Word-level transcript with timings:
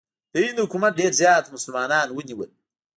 د 0.33 0.35
هند 0.45 0.57
حکومت 0.65 0.91
ډېر 0.99 1.11
زیات 1.21 1.45
مسلمانان 1.55 2.07
ونیول. 2.11 2.49